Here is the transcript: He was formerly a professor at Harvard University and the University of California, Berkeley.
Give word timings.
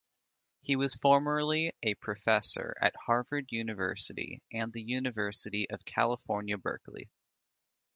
He 0.61 0.75
was 0.75 0.95
formerly 0.95 1.73
a 1.83 1.93
professor 1.93 2.75
at 2.81 2.95
Harvard 2.95 3.51
University 3.51 4.41
and 4.51 4.73
the 4.73 4.81
University 4.81 5.69
of 5.69 5.85
California, 5.85 6.57
Berkeley. 6.57 7.07